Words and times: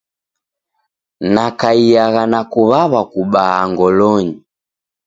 Nakaiagha 1.33 2.23
na 2.31 2.41
kuw'aw'a 2.51 3.01
kubaa 3.11 3.61
ngolonyi. 3.71 4.33